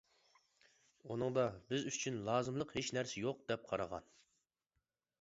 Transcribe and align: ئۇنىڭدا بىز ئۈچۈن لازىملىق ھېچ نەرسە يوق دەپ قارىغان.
ئۇنىڭدا 1.09 1.43
بىز 1.69 1.87
ئۈچۈن 1.91 2.19
لازىملىق 2.31 2.75
ھېچ 2.81 2.93
نەرسە 2.99 3.25
يوق 3.29 3.47
دەپ 3.53 3.71
قارىغان. 3.73 4.13